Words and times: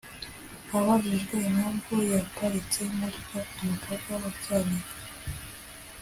Abajijwe 0.77 1.35
impamvu 1.49 1.93
yaparitse 2.13 2.79
imodoka 2.93 3.37
ku 3.51 3.59
mupaka 3.69 4.09
wa 4.21 4.29
Cyanika 4.41 4.95